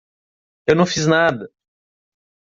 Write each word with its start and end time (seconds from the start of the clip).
Eu 0.65 0.75
não 0.75 0.87
fiz 0.87 1.05
nada. 1.05 1.53